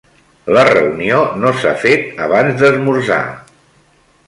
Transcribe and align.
La 0.57 0.61
reunió 0.69 1.19
no 1.43 1.51
s'ha 1.59 1.75
fet 1.83 2.23
abans 2.29 2.57
d'esmorzar. 2.63 3.23